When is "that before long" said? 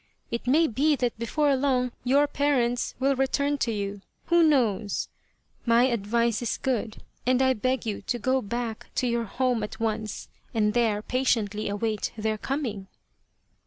0.95-1.91